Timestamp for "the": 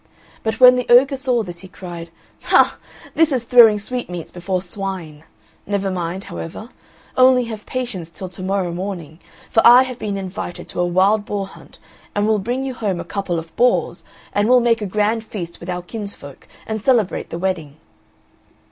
0.77-0.87, 17.29-17.37